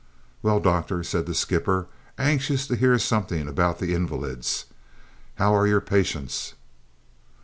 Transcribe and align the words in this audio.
"Well, 0.41 0.59
doctor," 0.59 1.03
said 1.03 1.27
the 1.27 1.35
skipper, 1.35 1.85
anxious 2.17 2.65
to 2.65 2.75
hear 2.75 2.97
something 2.97 3.47
about 3.47 3.77
the 3.77 3.93
invalids, 3.93 4.65
"how're 5.35 5.67
your 5.67 5.79
patients?" 5.79 6.55